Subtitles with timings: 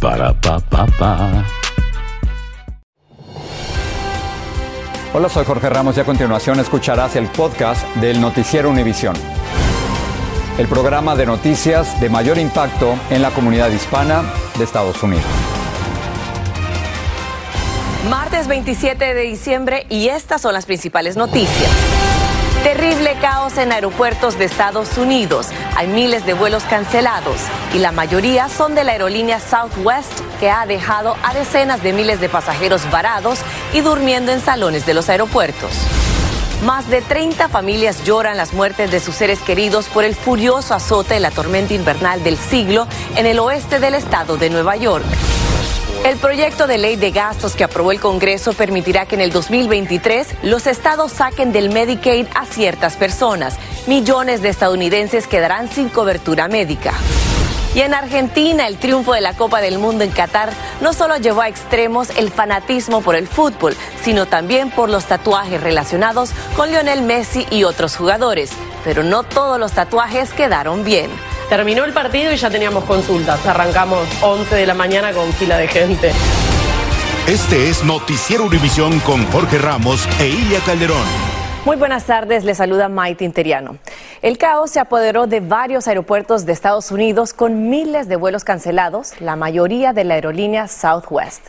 [0.00, 1.44] Para pa pa pa.
[5.12, 9.16] Hola, soy Jorge Ramos y a continuación escucharás el podcast del Noticiero Univisión.
[10.56, 14.22] El programa de noticias de mayor impacto en la comunidad hispana
[14.56, 15.24] de Estados Unidos.
[18.08, 22.07] Martes 27 de diciembre y estas son las principales noticias.
[23.20, 25.48] Caos en aeropuertos de Estados Unidos.
[25.76, 27.40] Hay miles de vuelos cancelados
[27.74, 32.20] y la mayoría son de la aerolínea Southwest que ha dejado a decenas de miles
[32.20, 33.40] de pasajeros varados
[33.72, 35.70] y durmiendo en salones de los aeropuertos.
[36.64, 41.14] Más de 30 familias lloran las muertes de sus seres queridos por el furioso azote
[41.14, 45.06] de la tormenta invernal del siglo en el oeste del estado de Nueva York.
[46.04, 50.28] El proyecto de ley de gastos que aprobó el Congreso permitirá que en el 2023
[50.42, 53.56] los estados saquen del Medicaid a ciertas personas.
[53.86, 56.94] Millones de estadounidenses quedarán sin cobertura médica.
[57.74, 61.42] Y en Argentina, el triunfo de la Copa del Mundo en Qatar no solo llevó
[61.42, 67.02] a extremos el fanatismo por el fútbol, sino también por los tatuajes relacionados con Lionel
[67.02, 68.50] Messi y otros jugadores.
[68.84, 71.10] Pero no todos los tatuajes quedaron bien.
[71.48, 73.44] Terminó el partido y ya teníamos consultas.
[73.46, 76.12] Arrancamos 11 de la mañana con fila de gente.
[77.26, 81.37] Este es Noticiero Univisión con Jorge Ramos e Ilia Calderón.
[81.64, 83.78] Muy buenas tardes, le saluda Maite Interiano.
[84.22, 89.20] El caos se apoderó de varios aeropuertos de Estados Unidos con miles de vuelos cancelados,
[89.20, 91.42] la mayoría de la aerolínea Southwest.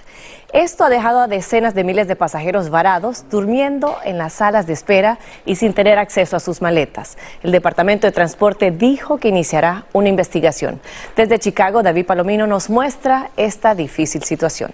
[0.52, 4.74] Esto ha dejado a decenas de miles de pasajeros varados, durmiendo en las salas de
[4.74, 7.18] espera y sin tener acceso a sus maletas.
[7.44, 10.81] El Departamento de Transporte dijo que iniciará una investigación.
[11.16, 14.72] Desde Chicago, David Palomino nos muestra esta difícil situación.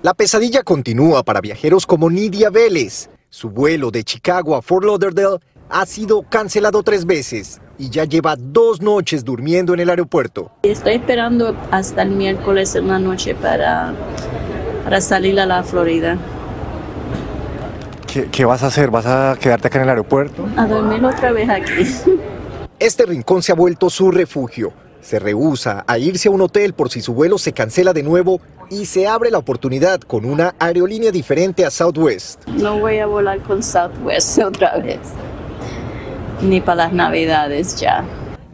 [0.00, 3.11] La pesadilla continúa para viajeros como Nidia Vélez.
[3.34, 5.38] Su vuelo de Chicago a Fort Lauderdale
[5.70, 10.52] ha sido cancelado tres veces y ya lleva dos noches durmiendo en el aeropuerto.
[10.62, 13.94] Estoy esperando hasta el miércoles en la noche para
[14.84, 16.18] para salir a la Florida.
[18.06, 18.90] ¿Qué, ¿Qué, vas a hacer?
[18.90, 20.46] ¿Vas a quedarte acá en el aeropuerto?
[20.58, 21.88] A dormir otra vez aquí.
[22.78, 24.74] Este rincón se ha vuelto su refugio.
[25.00, 28.42] Se rehúsa a irse a un hotel por si su vuelo se cancela de nuevo
[28.72, 32.46] y se abre la oportunidad con una aerolínea diferente a Southwest.
[32.48, 34.98] No voy a volar con Southwest otra vez.
[36.40, 38.02] Ni para las navidades ya.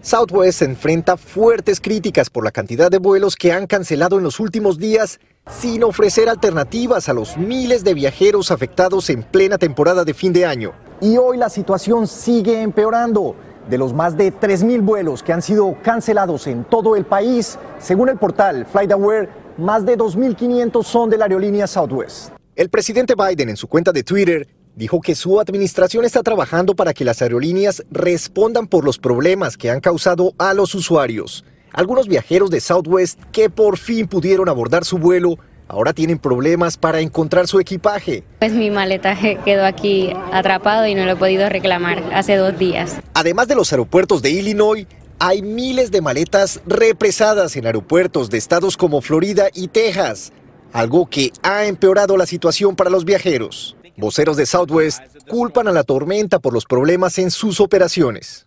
[0.02, 4.78] Southwest enfrenta fuertes críticas por la cantidad de vuelos que han cancelado en los últimos
[4.78, 10.32] días sin ofrecer alternativas a los miles de viajeros afectados en plena temporada de fin
[10.32, 10.72] de año.
[11.00, 13.36] Y hoy la situación sigue empeorando.
[13.70, 18.08] De los más de 3.000 vuelos que han sido cancelados en todo el país, según
[18.08, 22.30] el portal FlightAware, más de 2.500 son de la aerolínea Southwest.
[22.56, 26.94] El presidente Biden en su cuenta de Twitter dijo que su administración está trabajando para
[26.94, 31.44] que las aerolíneas respondan por los problemas que han causado a los usuarios.
[31.72, 37.00] Algunos viajeros de Southwest que por fin pudieron abordar su vuelo ahora tienen problemas para
[37.00, 38.24] encontrar su equipaje.
[38.38, 43.00] Pues mi maleta quedó aquí atrapado y no lo he podido reclamar hace dos días.
[43.14, 44.86] Además de los aeropuertos de Illinois,
[45.18, 50.32] hay miles de maletas represadas en aeropuertos de estados como Florida y Texas,
[50.72, 53.76] algo que ha empeorado la situación para los viajeros.
[53.96, 58.46] Voceros de Southwest culpan a la tormenta por los problemas en sus operaciones.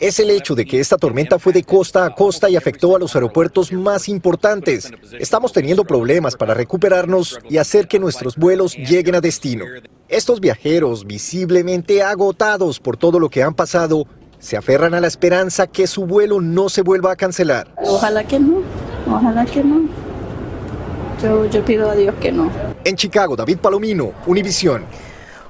[0.00, 2.98] Es el hecho de que esta tormenta fue de costa a costa y afectó a
[2.98, 4.90] los aeropuertos más importantes.
[5.20, 9.66] Estamos teniendo problemas para recuperarnos y hacer que nuestros vuelos lleguen a destino.
[10.08, 14.04] Estos viajeros, visiblemente agotados por todo lo que han pasado,
[14.42, 17.68] se aferran a la esperanza que su vuelo no se vuelva a cancelar.
[17.76, 18.60] Ojalá que no,
[19.06, 19.82] ojalá que no.
[21.22, 22.50] Yo, yo pido a Dios que no.
[22.84, 24.84] En Chicago, David Palomino, Univisión.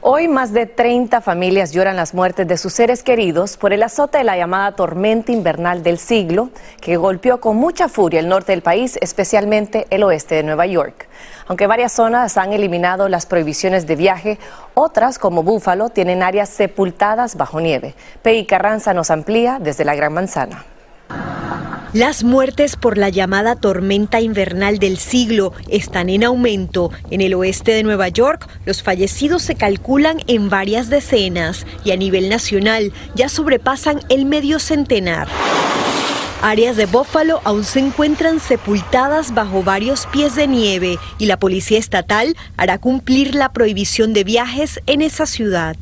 [0.05, 4.19] Hoy más de 30 familias lloran las muertes de sus seres queridos por el azote
[4.19, 6.51] de la llamada tormenta invernal del siglo,
[6.81, 11.07] que golpeó con mucha furia el norte del país, especialmente el oeste de Nueva York.
[11.47, 14.39] Aunque varias zonas han eliminado las prohibiciones de viaje,
[14.75, 17.95] otras, como Búfalo, tienen áreas sepultadas bajo nieve.
[18.23, 20.65] Peggy Carranza nos amplía desde la Gran Manzana.
[21.93, 26.91] Las muertes por la llamada tormenta invernal del siglo están en aumento.
[27.11, 31.99] En el oeste de Nueva York, los fallecidos se calculan en varias decenas y a
[31.99, 35.29] nivel nacional ya sobrepasan el medio centenar.
[36.43, 41.79] Áreas de Buffalo aún se encuentran sepultadas bajo varios pies de nieve y la policía
[41.79, 45.77] estatal hará cumplir la prohibición de viajes en esa ciudad.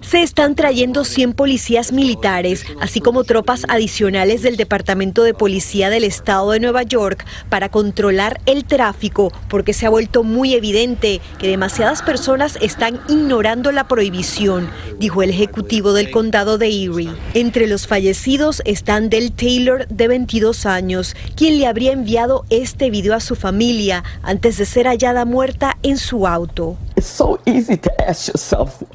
[0.00, 6.04] Se están trayendo 100 policías militares, así como tropas adicionales del Departamento de Policía del
[6.04, 11.48] Estado de Nueva York para controlar el tráfico, porque se ha vuelto muy evidente que
[11.48, 17.10] demasiadas personas están ignorando la prohibición, dijo el ejecutivo del condado de Erie.
[17.34, 23.12] Entre los fallecidos están Del Taylor, de 22 años, quien le habría enviado este video
[23.12, 26.76] a su familia antes de ser hallada muerta en su auto.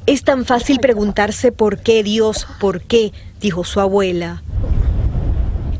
[0.06, 3.12] Es tan fácil preguntarse por qué Dios, por qué,
[3.42, 4.42] dijo su abuela.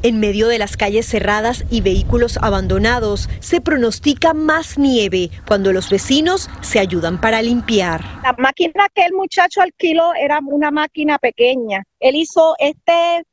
[0.04, 5.88] En medio de las calles cerradas y vehículos abandonados, se pronostica más nieve cuando los
[5.88, 8.04] vecinos se ayudan para limpiar.
[8.22, 11.84] La máquina que el muchacho alquiló era una máquina pequeña.
[12.00, 13.24] Él hizo este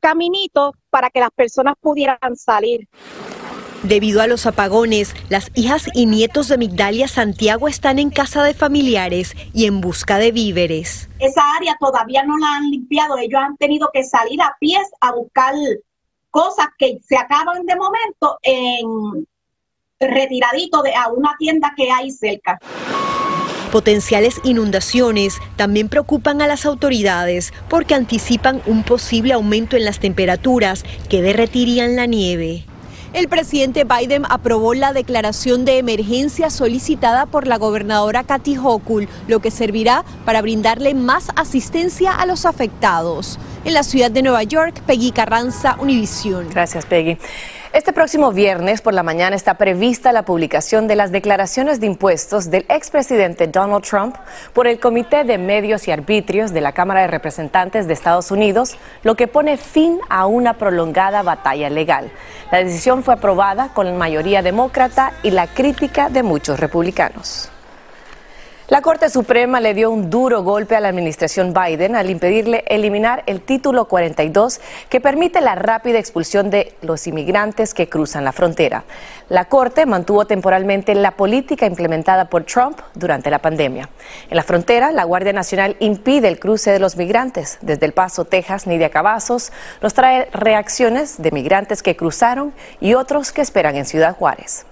[0.00, 2.86] caminito para que las personas pudieran salir.
[3.82, 8.52] Debido a los apagones, las hijas y nietos de Migdalia Santiago están en casa de
[8.52, 11.08] familiares y en busca de víveres.
[11.20, 13.16] Esa área todavía no la han limpiado.
[13.16, 15.54] Ellos han tenido que salir a pies a buscar
[16.30, 19.26] cosas que se acaban de momento en
[20.00, 22.58] retiradito de a una tienda que hay cerca.
[23.72, 30.84] Potenciales inundaciones también preocupan a las autoridades porque anticipan un posible aumento en las temperaturas
[31.10, 32.64] que derretirían la nieve.
[33.14, 39.40] El presidente Biden aprobó la declaración de emergencia solicitada por la gobernadora Kathy Hochul, lo
[39.40, 43.38] que servirá para brindarle más asistencia a los afectados.
[43.64, 46.48] En la ciudad de Nueva York, Peggy Carranza, Univisión.
[46.48, 47.18] Gracias, Peggy.
[47.72, 52.50] Este próximo viernes por la mañana está prevista la publicación de las declaraciones de impuestos
[52.50, 54.16] del expresidente Donald Trump
[54.54, 58.76] por el Comité de Medios y Arbitrios de la Cámara de Representantes de Estados Unidos,
[59.02, 62.10] lo que pone fin a una prolongada batalla legal.
[62.50, 67.50] La decisión fue aprobada con mayoría demócrata y la crítica de muchos republicanos.
[68.70, 73.22] La Corte Suprema le dio un duro golpe a la administración Biden al impedirle eliminar
[73.24, 74.60] el título 42
[74.90, 78.84] que permite la rápida expulsión de los inmigrantes que cruzan la frontera.
[79.30, 83.88] La Corte mantuvo temporalmente la política implementada por Trump durante la pandemia.
[84.28, 87.56] En la frontera, la Guardia Nacional impide el cruce de los migrantes.
[87.62, 89.50] Desde El Paso, Texas, Nidia Cavazos
[89.80, 94.66] nos trae reacciones de migrantes que cruzaron y otros que esperan en Ciudad Juárez.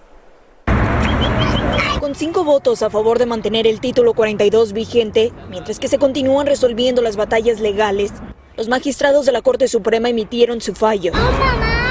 [2.00, 6.46] Con cinco votos a favor de mantener el título 42 vigente, mientras que se continúan
[6.46, 8.12] resolviendo las batallas legales,
[8.56, 11.12] los magistrados de la Corte Suprema emitieron su fallo.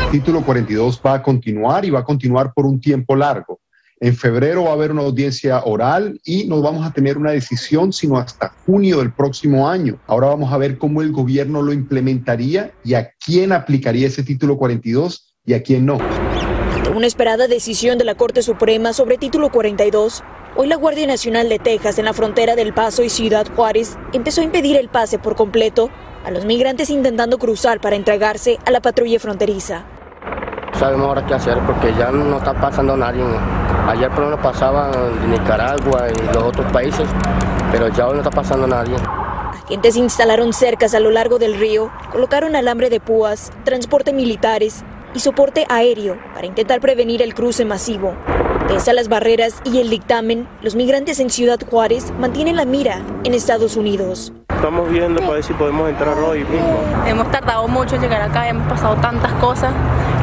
[0.06, 3.60] El título 42 va a continuar y va a continuar por un tiempo largo.
[4.00, 7.94] En febrero va a haber una audiencia oral y no vamos a tener una decisión
[7.94, 10.00] sino hasta junio del próximo año.
[10.06, 14.58] Ahora vamos a ver cómo el gobierno lo implementaría y a quién aplicaría ese título
[14.58, 15.98] 42 y a quién no
[16.96, 20.24] una esperada decisión de la Corte Suprema sobre título 42,
[20.56, 24.40] hoy la Guardia Nacional de Texas en la frontera del Paso y Ciudad Juárez empezó
[24.40, 25.90] a impedir el pase por completo
[26.24, 29.84] a los migrantes intentando cruzar para entregarse a la patrulla fronteriza.
[30.80, 33.24] Sabemos ahora qué hacer porque ya no está pasando nadie.
[33.90, 34.90] Ayer por lo pasaba
[35.22, 37.10] en Nicaragua y los otros países,
[37.74, 38.96] pero ya hoy no está pasando nadie.
[39.66, 44.86] Agentes instalaron cercas a lo largo del río, colocaron alambre de púas, transporte militares
[45.16, 48.14] y soporte aéreo para intentar prevenir el cruce masivo.
[48.68, 53.02] Pese a las barreras y el dictamen, los migrantes en Ciudad Juárez mantienen la mira
[53.24, 54.34] en Estados Unidos.
[54.50, 56.80] Estamos viendo para ver si podemos entrar hoy mismo.
[57.08, 59.74] Hemos tardado mucho en llegar acá, hemos pasado tantas cosas.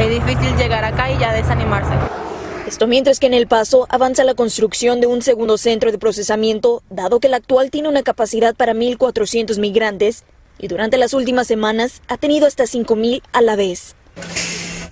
[0.01, 1.93] Es difícil llegar acá y ya desanimarse.
[2.67, 6.83] Esto mientras que en El Paso avanza la construcción de un segundo centro de procesamiento,
[6.91, 10.25] dado que el actual tiene una capacidad para 1.400 migrantes
[10.59, 13.95] y durante las últimas semanas ha tenido hasta 5.000 a la vez.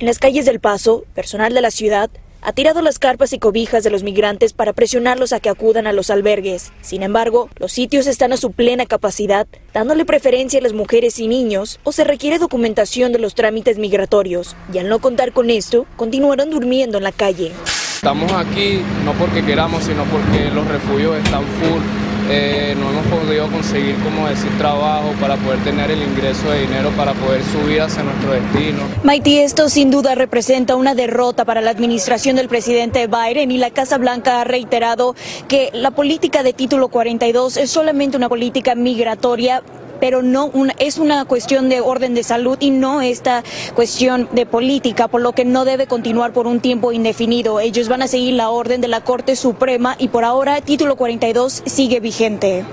[0.01, 2.09] En las calles del Paso, personal de la ciudad
[2.41, 5.93] ha tirado las carpas y cobijas de los migrantes para presionarlos a que acudan a
[5.93, 6.73] los albergues.
[6.81, 11.29] Sin embargo, los sitios están a su plena capacidad, dándole preferencia a las mujeres y
[11.29, 14.57] niños, o se requiere documentación de los trámites migratorios.
[14.73, 17.53] Y al no contar con esto, continuaron durmiendo en la calle.
[17.97, 22.10] Estamos aquí no porque queramos, sino porque los refugios están full.
[22.33, 26.91] Eh, no hemos podido conseguir, como decir, trabajo para poder tener el ingreso de dinero
[26.97, 28.79] para poder subir hacia nuestro destino.
[29.03, 33.71] Maití, esto sin duda representa una derrota para la administración del presidente Biden y la
[33.71, 35.17] Casa Blanca ha reiterado
[35.49, 39.65] que la política de título 42 es solamente una política migratoria
[40.01, 43.43] pero no es una cuestión de orden de salud y no esta
[43.75, 47.61] cuestión de política, por lo que no debe continuar por un tiempo indefinido.
[47.61, 51.63] Ellos van a seguir la orden de la Corte Suprema y por ahora título 42
[51.67, 52.65] sigue vigente.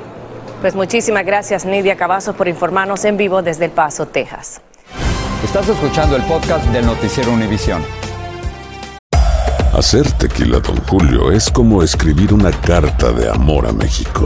[0.61, 4.61] Pues muchísimas gracias Nidia Cavazos por informarnos en vivo desde El Paso, Texas.
[5.43, 7.83] Estás escuchando el podcast del noticiero Univisión.
[9.73, 14.25] Hacer tequila, don Julio, es como escribir una carta de amor a México.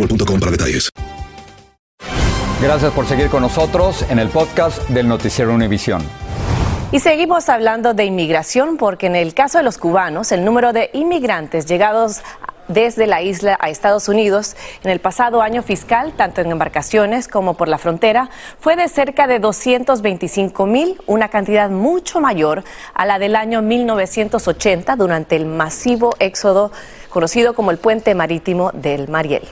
[0.00, 0.90] boostmobile.com para detalles.
[2.62, 6.02] Gracias por seguir con nosotros en el podcast del Noticiero Univisión.
[6.92, 10.90] Y seguimos hablando de inmigración porque en el caso de los cubanos, el número de
[10.92, 12.20] inmigrantes llegados
[12.68, 17.54] desde la isla a Estados Unidos en el pasado año fiscal, tanto en embarcaciones como
[17.54, 22.62] por la frontera, fue de cerca de 225 mil, una cantidad mucho mayor
[22.94, 26.72] a la del año 1980 durante el masivo éxodo
[27.08, 29.42] conocido como el puente marítimo del Mariel.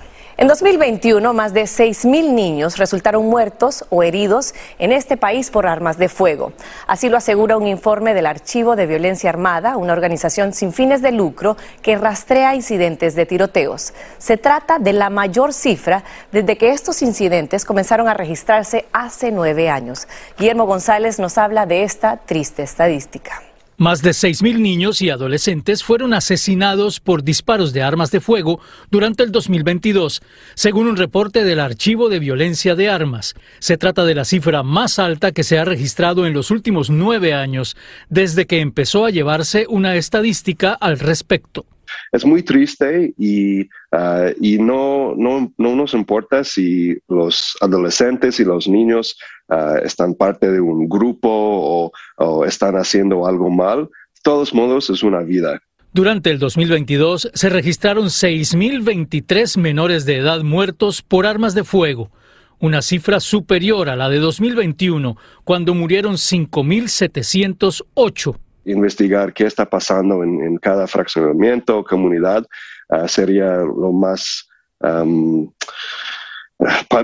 [0.40, 5.98] En 2021, más de 6.000 niños resultaron muertos o heridos en este país por armas
[5.98, 6.52] de fuego.
[6.86, 11.10] Así lo asegura un informe del Archivo de Violencia Armada, una organización sin fines de
[11.10, 13.94] lucro que rastrea incidentes de tiroteos.
[14.18, 19.68] Se trata de la mayor cifra desde que estos incidentes comenzaron a registrarse hace nueve
[19.68, 20.06] años.
[20.38, 23.47] Guillermo González nos habla de esta triste estadística.
[23.80, 28.58] Más de 6.000 niños y adolescentes fueron asesinados por disparos de armas de fuego
[28.90, 30.20] durante el 2022,
[30.56, 33.36] según un reporte del Archivo de Violencia de Armas.
[33.60, 37.34] Se trata de la cifra más alta que se ha registrado en los últimos nueve
[37.34, 37.76] años,
[38.08, 41.64] desde que empezó a llevarse una estadística al respecto
[42.12, 48.44] es muy triste y, ah, y no, no, no, nos importa si los adolescentes y
[48.44, 49.16] los niños
[49.48, 53.84] ah, están parte de un grupo o, o están haciendo algo mal.
[53.84, 55.60] De todos modos, es una vida.
[55.92, 62.10] Durante el 2022 se registraron 6.023 menores de edad muertos por armas de fuego,
[62.58, 68.36] una cifra superior a la de 2021, cuando murieron 5.708
[68.70, 72.46] investigar qué está pasando en, cada fraccionamiento o comunidad
[72.88, 74.48] ah, sería lo más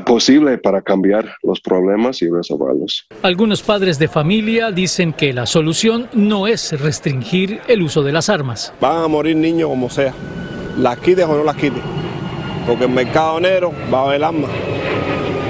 [0.04, 3.06] posible para cambiar los problemas y resolverlos.
[3.22, 8.28] Algunos padres de familia dicen que la solución no es restringir el uso de las
[8.28, 8.72] armas.
[8.80, 10.12] Van a morir niños como sea,
[10.78, 11.82] las quites o no las quites,
[12.66, 14.50] porque el mercado negro va a haber armas.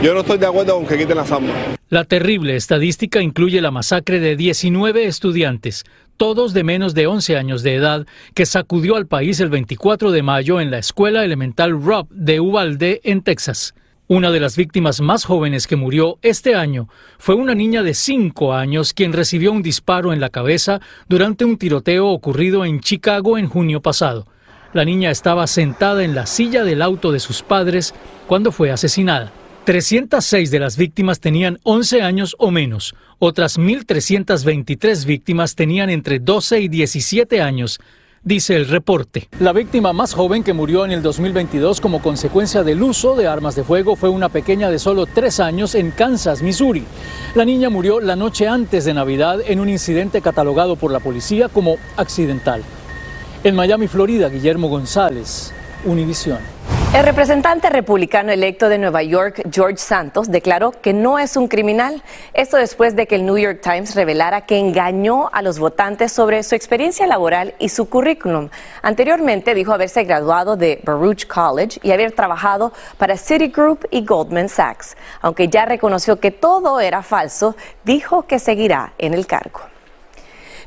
[0.02, 1.56] Yo no estoy de acuerdo con que quiten las armas.
[1.88, 5.84] La terrible estadística incluye la masacre de 19 estudiantes,
[6.16, 10.22] todos de menos de 11 años de edad, que sacudió al país el 24 de
[10.22, 13.74] mayo en la escuela elemental Rob de Uvalde, en Texas.
[14.06, 18.52] Una de las víctimas más jóvenes que murió este año fue una niña de 5
[18.52, 23.48] años quien recibió un disparo en la cabeza durante un tiroteo ocurrido en Chicago en
[23.48, 24.26] junio pasado.
[24.74, 27.94] La niña estaba sentada en la silla del auto de sus padres
[28.26, 29.32] cuando fue asesinada.
[29.64, 32.94] 306 de las víctimas tenían 11 años o menos.
[33.18, 37.80] Otras 1.323 víctimas tenían entre 12 y 17 años,
[38.22, 39.28] dice el reporte.
[39.40, 43.56] La víctima más joven que murió en el 2022 como consecuencia del uso de armas
[43.56, 46.84] de fuego fue una pequeña de solo 3 años en Kansas, Missouri.
[47.34, 51.48] La niña murió la noche antes de Navidad en un incidente catalogado por la policía
[51.48, 52.62] como accidental.
[53.42, 55.54] En Miami, Florida, Guillermo González,
[55.86, 56.38] Univisión.
[56.94, 62.04] El representante republicano electo de Nueva York, George Santos, declaró que no es un criminal.
[62.34, 66.44] Esto después de que el New York Times revelara que engañó a los votantes sobre
[66.44, 68.48] su experiencia laboral y su currículum.
[68.80, 74.96] Anteriormente dijo haberse graduado de Baruch College y haber trabajado para Citigroup y Goldman Sachs.
[75.20, 79.73] Aunque ya reconoció que todo era falso, dijo que seguirá en el cargo.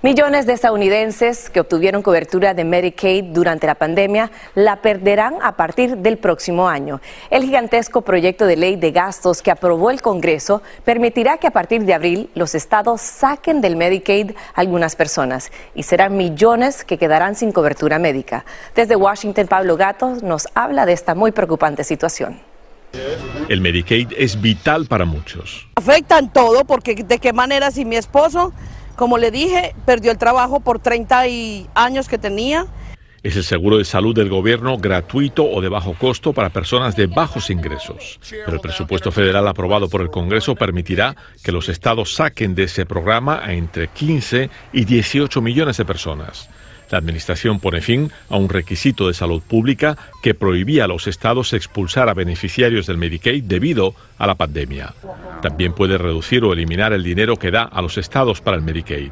[0.04, 5.98] Millones de estadounidenses que obtuvieron cobertura de Medicaid durante la pandemia la perderán a partir
[5.98, 7.02] del próximo año.
[7.32, 11.84] El gigantesco proyecto de ley de gastos que aprobó el Congreso permitirá que a partir
[11.84, 17.52] de abril los estados saquen del Medicaid algunas personas y serán millones que quedarán sin
[17.52, 18.46] cobertura médica.
[18.76, 22.40] Desde Washington, Pablo Gato nos habla de esta muy preocupante situación.
[23.50, 25.68] El Medicaid es vital para muchos.
[25.76, 28.54] Afectan todo porque de qué manera si mi esposo
[28.98, 31.24] como le dije, perdió el trabajo por 30
[31.76, 32.66] años que tenía.
[33.24, 37.06] Es el seguro de salud del gobierno gratuito o de bajo costo para personas de
[37.08, 38.20] bajos ingresos.
[38.30, 42.86] Pero el presupuesto federal aprobado por el Congreso permitirá que los estados saquen de ese
[42.86, 46.50] programa a entre 15 y 18 millones de personas.
[46.90, 51.54] La Administración pone fin a un requisito de salud pública que prohibía a los estados
[51.54, 54.94] expulsar a beneficiarios del Medicaid debido a la pandemia.
[55.42, 59.12] También puede reducir o eliminar el dinero que da a los estados para el Medicaid.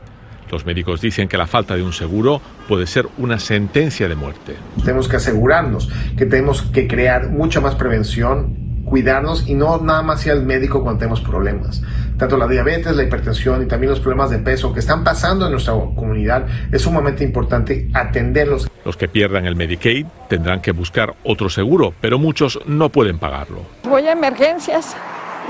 [0.52, 4.56] Los médicos dicen que la falta de un seguro puede ser una sentencia de muerte.
[4.80, 10.26] Tenemos que asegurarnos que tenemos que crear mucha más prevención cuidarnos y no nada más
[10.26, 11.82] ir al médico cuando tenemos problemas.
[12.18, 15.52] Tanto la diabetes, la hipertensión y también los problemas de peso que están pasando en
[15.52, 18.70] nuestra comunidad es sumamente importante atenderlos.
[18.86, 23.62] Los que pierdan el Medicaid tendrán que buscar otro seguro, pero muchos no pueden pagarlo.
[23.84, 24.96] Voy a emergencias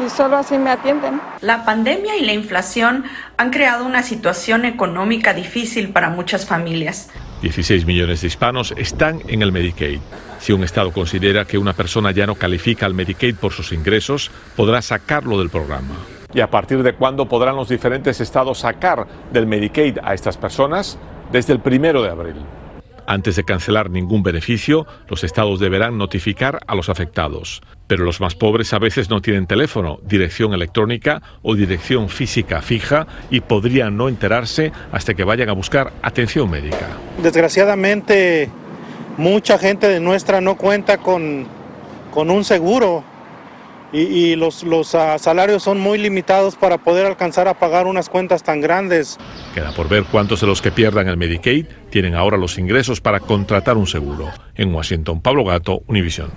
[0.03, 1.21] y solo así me atienden.
[1.41, 3.03] La pandemia y la inflación
[3.37, 7.09] han creado una situación económica difícil para muchas familias.
[7.45, 9.99] 16 millones de hispanos están en el Medicaid.
[10.39, 14.31] Si un Estado considera que una persona ya no califica al Medicaid por sus ingresos,
[14.55, 15.93] podrá sacarlo del programa.
[16.33, 20.97] ¿Y a partir de cuándo podrán los diferentes estados sacar del Medicaid a estas personas?
[21.31, 22.35] Desde el primero de abril.
[23.07, 27.61] Antes de cancelar ningún beneficio, los estados deberán notificar a los afectados.
[27.87, 33.05] Pero los más pobres a veces no tienen teléfono, dirección electrónica o dirección física fija
[33.29, 36.87] y podrían no enterarse hasta que vayan a buscar atención médica.
[37.21, 38.49] Desgraciadamente,
[39.17, 41.45] mucha gente de nuestra no cuenta con,
[42.11, 43.03] con un seguro
[43.91, 48.43] y, los, los ah, salarios son muy limitados para poder alcanzar a pagar unas cuentas
[48.43, 49.17] tan grandes.
[49.53, 53.19] Queda por ver cuántos de los que pierdan el Medicaid tienen ahora los ingresos para
[53.19, 54.29] contratar un seguro.
[54.55, 56.31] En Washington, Pablo Gato, Univision.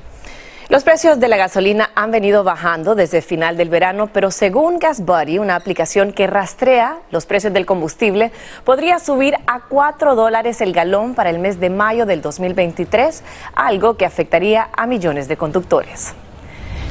[0.69, 4.79] Los precios de la gasolina han venido bajando desde el final del verano, pero según
[4.79, 8.33] GasBuddy, una aplicación que rastrea los precios del combustible,
[8.65, 13.23] podría subir a 4 dólares el galón para el mes de mayo del 2023,
[13.55, 16.13] algo que afectaría a millones de conductores.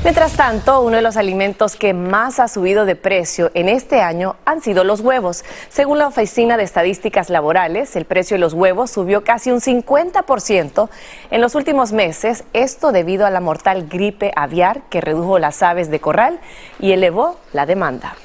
[0.07, 4.37] Mientras tanto, uno de los alimentos que más ha subido de precio en este año
[4.45, 5.43] han sido los huevos.
[5.67, 10.87] Según la Oficina de Estadísticas Laborales, el precio de los huevos subió casi un 50%
[11.29, 15.91] en los últimos meses, esto debido a la mortal gripe aviar que redujo las aves
[15.91, 16.39] de corral
[16.79, 18.15] y elevó la demanda.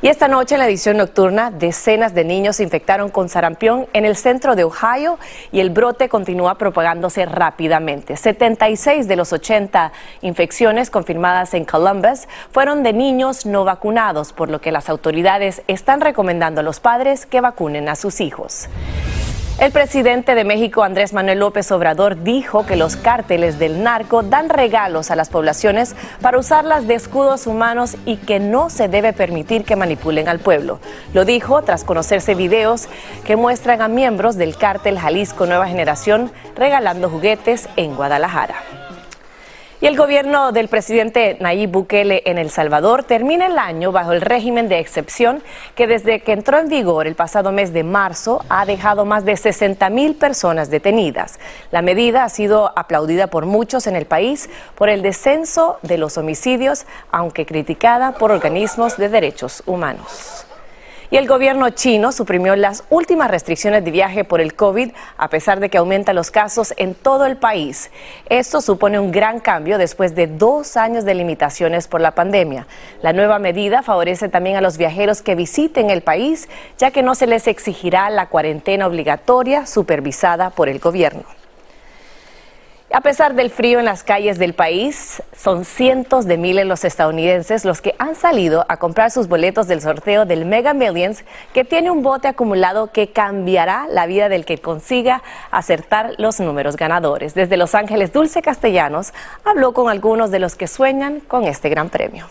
[0.00, 4.04] Y esta noche en la edición nocturna, decenas de niños se infectaron con sarampión en
[4.04, 5.18] el centro de Ohio
[5.50, 8.16] y el brote continúa propagándose rápidamente.
[8.16, 14.60] 76 de los 80 infecciones confirmadas en Columbus fueron de niños no vacunados, por lo
[14.60, 18.68] que las autoridades están recomendando a los padres que vacunen a sus hijos.
[19.60, 24.50] El presidente de México, Andrés Manuel López Obrador, dijo que los cárteles del narco dan
[24.50, 29.64] regalos a las poblaciones para usarlas de escudos humanos y que no se debe permitir
[29.64, 30.78] que manipulen al pueblo.
[31.12, 32.88] Lo dijo tras conocerse videos
[33.24, 38.77] que muestran a miembros del cártel Jalisco Nueva Generación regalando juguetes en Guadalajara.
[39.80, 44.20] Y el gobierno del presidente Nayib Bukele en El Salvador termina el año bajo el
[44.20, 45.40] régimen de excepción
[45.76, 49.36] que desde que entró en vigor el pasado mes de marzo ha dejado más de
[49.36, 51.38] 60 mil personas detenidas.
[51.70, 56.18] La medida ha sido aplaudida por muchos en el país por el descenso de los
[56.18, 60.47] homicidios, aunque criticada por organismos de derechos humanos.
[61.10, 65.58] Y el gobierno chino suprimió las últimas restricciones de viaje por el COVID, a pesar
[65.58, 67.90] de que aumentan los casos en todo el país.
[68.28, 72.66] Esto supone un gran cambio después de dos años de limitaciones por la pandemia.
[73.00, 77.14] La nueva medida favorece también a los viajeros que visiten el país, ya que no
[77.14, 81.24] se les exigirá la cuarentena obligatoria supervisada por el gobierno.
[82.90, 87.66] A pesar del frío en las calles del país, son cientos de miles los estadounidenses
[87.66, 91.22] los que han salido a comprar sus boletos del sorteo del Mega Millions,
[91.52, 96.76] que tiene un bote acumulado que cambiará la vida del que consiga acertar los números
[96.76, 97.34] ganadores.
[97.34, 99.12] Desde Los Ángeles, Dulce Castellanos
[99.44, 102.26] habló con algunos de los que sueñan con este gran premio.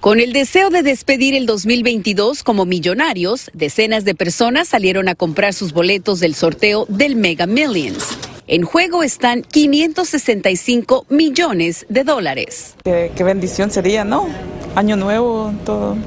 [0.00, 5.54] Con el deseo de despedir el 2022 como millonarios, decenas de personas salieron a comprar
[5.54, 8.27] sus boletos del sorteo del Mega Millions.
[8.50, 12.76] En juego están 565 millones de dólares.
[12.82, 14.26] Qué, qué bendición sería, ¿no?
[14.74, 15.98] Año nuevo, todo.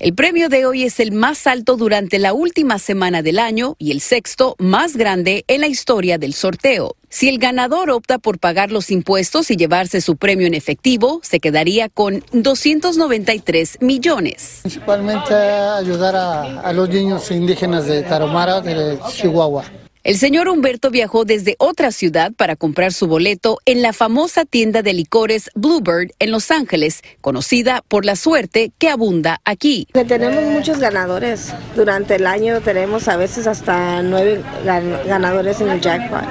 [0.00, 3.90] El premio de hoy es el más alto durante la última semana del año y
[3.90, 6.96] el sexto más grande en la historia del sorteo.
[7.10, 11.40] Si el ganador opta por pagar los impuestos y llevarse su premio en efectivo, se
[11.40, 14.60] quedaría con 293 millones.
[14.62, 19.64] Principalmente ayudar a, a los niños indígenas de Tarahumara, de Chihuahua.
[20.06, 24.82] El señor Humberto viajó desde otra ciudad para comprar su boleto en la famosa tienda
[24.82, 29.88] de licores Bluebird en Los Ángeles, conocida por la suerte que abunda aquí.
[30.06, 31.52] tenemos muchos ganadores.
[31.74, 36.22] Durante el año tenemos a veces hasta nueve ganadores en el jackpot.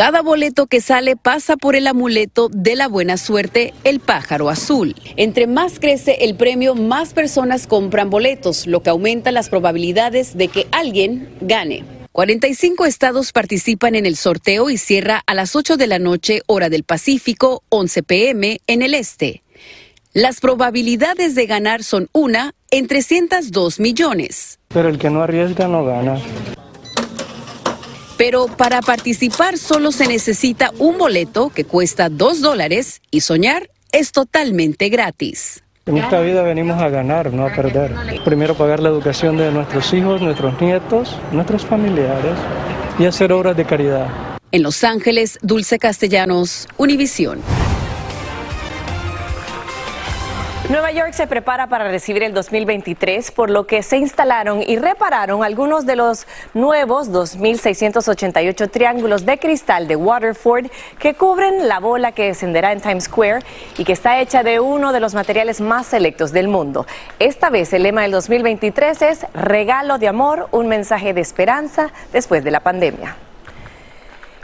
[0.00, 4.94] Cada boleto que sale pasa por el amuleto de la buena suerte, el pájaro azul.
[5.16, 10.48] Entre más crece el premio, más personas compran boletos, lo que aumenta las probabilidades de
[10.48, 11.84] que alguien gane.
[12.12, 16.70] 45 estados participan en el sorteo y cierra a las 8 de la noche, hora
[16.70, 19.42] del Pacífico, 11 pm en el este.
[20.14, 24.60] Las probabilidades de ganar son una en 302 millones.
[24.68, 26.18] Pero el que no arriesga no gana.
[28.20, 34.12] Pero para participar solo se necesita un boleto que cuesta dos dólares y soñar es
[34.12, 35.62] totalmente gratis.
[35.86, 37.94] En esta vida venimos a ganar, no a perder.
[38.22, 42.36] Primero pagar la educación de nuestros hijos, nuestros nietos, nuestros familiares
[42.98, 44.08] y hacer obras de caridad.
[44.52, 47.40] En Los Ángeles, Dulce Castellanos, Univisión.
[50.70, 55.42] Nueva York se prepara para recibir el 2023, por lo que se instalaron y repararon
[55.42, 60.66] algunos de los nuevos 2.688 triángulos de cristal de Waterford
[61.00, 63.40] que cubren la bola que descenderá en Times Square
[63.78, 66.86] y que está hecha de uno de los materiales más selectos del mundo.
[67.18, 72.44] Esta vez el lema del 2023 es Regalo de Amor, un mensaje de esperanza después
[72.44, 73.16] de la pandemia.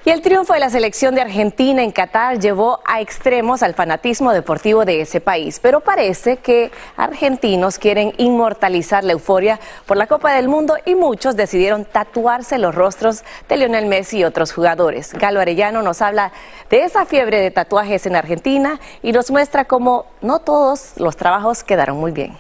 [0.06, 4.32] Y el triunfo de la selección de Argentina en Qatar llevó a extremos al fanatismo
[4.32, 10.32] deportivo de ese país, pero parece que argentinos quieren inmortalizar la euforia por la Copa
[10.32, 15.12] del Mundo y muchos decidieron tatuarse los rostros de Lionel Messi y otros jugadores.
[15.12, 16.30] Galo Arellano nos habla
[16.70, 21.64] de esa fiebre de tatuajes en Argentina y nos muestra cómo no todos los trabajos
[21.64, 22.36] quedaron muy bien.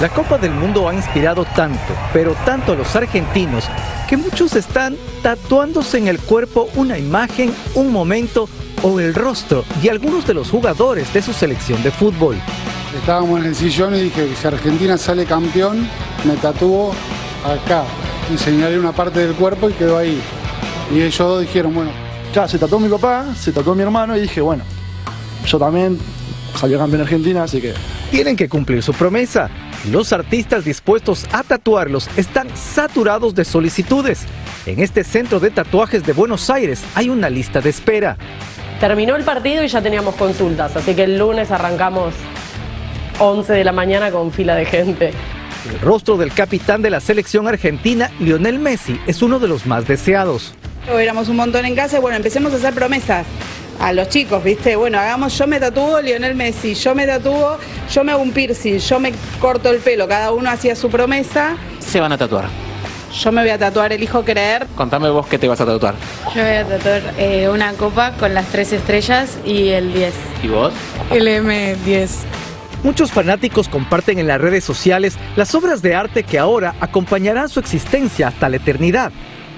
[0.00, 3.68] La Copa del Mundo ha inspirado tanto, pero tanto los argentinos,
[4.10, 8.48] que muchos están tatuándose en el cuerpo una imagen, un momento
[8.82, 12.36] o el rostro de algunos de los jugadores de su selección de fútbol.
[12.98, 15.86] Estábamos en el sillón y dije, si Argentina sale campeón,
[16.24, 16.92] me tatúo
[17.44, 17.84] acá.
[18.34, 20.20] Y señalé una parte del cuerpo y quedó ahí.
[20.92, 21.92] Y ellos dijeron, bueno.
[22.34, 24.64] Ya, se tatuó mi papá, se tatuó mi hermano y dije, bueno,
[25.46, 25.96] yo también
[26.56, 27.74] salió campeón Argentina, así que...
[28.10, 29.48] Tienen que cumplir su promesa.
[29.88, 34.26] Los artistas dispuestos a tatuarlos están saturados de solicitudes.
[34.66, 38.18] En este centro de tatuajes de Buenos Aires hay una lista de espera.
[38.78, 42.12] Terminó el partido y ya teníamos consultas, así que el lunes arrancamos
[43.20, 45.12] 11 de la mañana con fila de gente.
[45.70, 49.88] El rostro del capitán de la selección argentina, Lionel Messi, es uno de los más
[49.88, 50.54] deseados.
[50.90, 53.26] Éramos un montón en casa y bueno, empecemos a hacer promesas
[53.80, 54.76] a los chicos, ¿viste?
[54.76, 57.58] Bueno, hagamos, yo me tatúo Lionel Messi, yo me tatúo,
[57.90, 61.56] yo me hago un piercing, yo me corto el pelo, cada uno hacía su promesa.
[61.78, 62.44] Se van a tatuar.
[63.12, 64.66] Yo me voy a tatuar el hijo creer.
[64.76, 65.94] Contame vos qué te vas a tatuar.
[66.34, 70.14] Yo voy a tatuar eh, una copa con las tres estrellas y el 10.
[70.44, 70.72] ¿Y vos?
[71.10, 72.08] El M10.
[72.84, 77.60] Muchos fanáticos comparten en las redes sociales las obras de arte que ahora acompañarán su
[77.60, 79.10] existencia hasta la eternidad.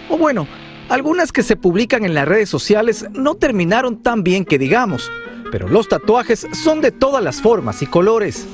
[0.09, 0.47] O bueno,
[0.89, 5.11] algunas que se publican en las redes sociales no terminaron tan bien que digamos,
[5.51, 8.47] pero los tatuajes son de todas las formas y colores.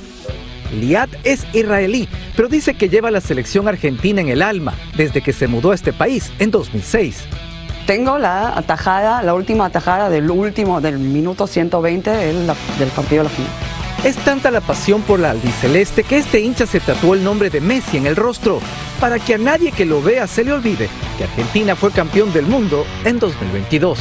[0.72, 5.32] Liat es israelí, pero dice que lleva la selección argentina en el alma desde que
[5.32, 7.24] se mudó a este país en 2006.
[7.86, 12.46] Tengo la atajada, la última atajada del último, del minuto 120 del,
[12.94, 13.67] partido de la.
[14.04, 17.60] Es tanta la pasión por la albiceleste que este hincha se tatuó el nombre de
[17.60, 18.60] Messi en el rostro,
[19.00, 22.46] para que a nadie que lo vea se le olvide que Argentina fue campeón del
[22.46, 23.98] mundo en 2022.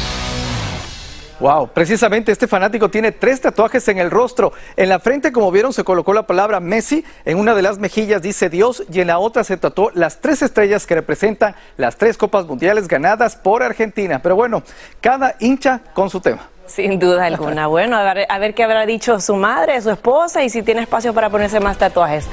[1.40, 4.54] Wow, precisamente este fanático tiene tres tatuajes en el rostro.
[4.76, 7.04] En la frente, como vieron, se colocó la palabra Messi.
[7.26, 10.44] En una de las mejillas dice Dios y en la otra se tatuó las tres
[10.44, 14.20] estrellas que representan las tres copas mundiales ganadas por Argentina.
[14.22, 14.64] Pero bueno,
[15.02, 16.50] cada hincha con su tema.
[16.68, 17.68] Sin duda alguna.
[17.68, 20.82] Bueno, a ver, a ver, qué habrá dicho su madre, su esposa y si tiene
[20.82, 22.28] espacio para ponerse más tatuajes.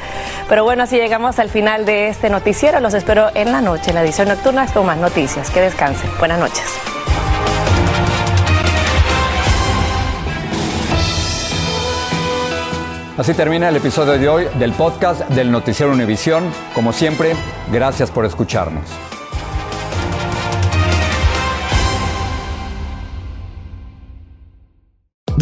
[0.49, 2.81] Pero bueno, así llegamos al final de este noticiero.
[2.81, 5.51] Los espero en la noche, en la edición nocturna con más noticias.
[5.51, 6.11] Que descansen.
[6.18, 6.64] Buenas noches.
[13.16, 16.51] Así termina el episodio de hoy del podcast del Noticiero Univisión.
[16.75, 17.37] Como siempre,
[17.70, 18.83] gracias por escucharnos.